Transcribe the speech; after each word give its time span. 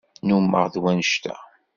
Nnumeɣ 0.23 0.65
d 0.73 0.75
wannect-a. 0.81 1.35